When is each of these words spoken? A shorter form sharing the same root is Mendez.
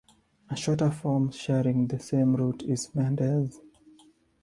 A 0.49 0.55
shorter 0.55 0.89
form 0.89 1.29
sharing 1.29 1.85
the 1.85 1.99
same 1.99 2.35
root 2.35 2.63
is 2.63 2.89
Mendez. 2.95 3.59